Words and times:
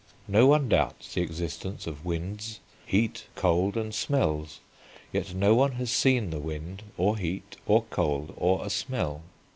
No 0.27 0.47
one 0.47 0.67
doubts 0.67 1.13
the 1.13 1.21
existence 1.21 1.85
of 1.85 2.03
winds, 2.03 2.59
heat, 2.87 3.25
cold 3.35 3.77
and 3.77 3.93
smells; 3.93 4.59
yet 5.13 5.35
no 5.35 5.53
one 5.53 5.73
has 5.73 5.91
seen 5.91 6.31
the 6.31 6.39
wind, 6.39 6.81
or 6.97 7.19
heat, 7.19 7.55
or 7.67 7.83
cold, 7.91 8.33
or 8.35 8.65
a 8.65 8.71
smell. 8.71 9.21